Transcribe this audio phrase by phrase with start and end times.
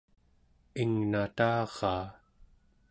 [0.81, 2.05] ingnataraa